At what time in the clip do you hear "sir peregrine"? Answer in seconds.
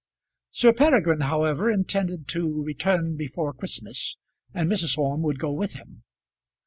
0.49-1.19